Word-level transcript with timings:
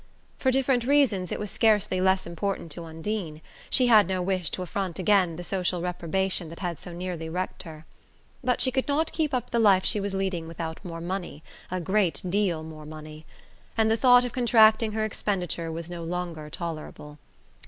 For 0.39 0.49
different 0.49 0.83
reasons 0.83 1.31
it 1.31 1.37
was 1.39 1.51
scarcely 1.51 2.01
less 2.01 2.25
important 2.25 2.71
to 2.71 2.85
Undine: 2.85 3.39
she 3.69 3.85
had 3.85 4.07
no 4.07 4.19
wish 4.19 4.49
to 4.49 4.63
affront 4.63 4.97
again 4.97 5.35
the 5.35 5.43
social 5.43 5.79
reprobation 5.83 6.49
that 6.49 6.57
had 6.57 6.79
so 6.79 6.91
nearly 6.91 7.29
wrecked 7.29 7.61
her. 7.61 7.85
But 8.43 8.61
she 8.61 8.71
could 8.71 8.87
not 8.87 9.11
keep 9.11 9.31
up 9.31 9.51
the 9.51 9.59
life 9.59 9.85
she 9.85 9.99
was 9.99 10.15
leading 10.15 10.47
without 10.47 10.83
more 10.83 11.01
money, 11.01 11.43
a 11.69 11.79
great 11.79 12.23
deal 12.27 12.63
more 12.63 12.87
money; 12.87 13.27
and 13.77 13.91
the 13.91 13.95
thought 13.95 14.25
of 14.25 14.33
contracting 14.33 14.93
her 14.93 15.05
expenditure 15.05 15.71
was 15.71 15.87
no 15.87 16.03
longer 16.03 16.49
tolerable. 16.49 17.19